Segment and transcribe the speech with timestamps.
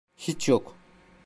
[0.17, 0.75] Hiç yok.